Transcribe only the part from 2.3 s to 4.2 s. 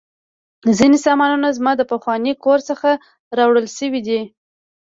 کور څخه راوړل شوي دي